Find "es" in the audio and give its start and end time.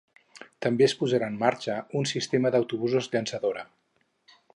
0.85-0.95